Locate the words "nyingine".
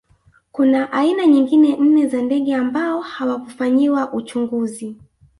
1.27-1.75